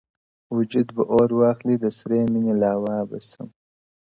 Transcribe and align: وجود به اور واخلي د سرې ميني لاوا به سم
وجود 0.55 0.87
به 0.95 1.03
اور 1.13 1.29
واخلي 1.39 1.75
د 1.79 1.85
سرې 1.97 2.19
ميني 2.31 2.53
لاوا 2.61 2.97
به 3.09 3.19
سم 3.29 3.47